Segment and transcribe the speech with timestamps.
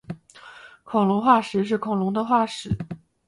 [0.83, 2.75] 恐龙化石是恐龙的化石。